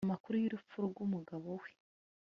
[0.07, 1.69] amakuru y'urupfu rw'umugabo we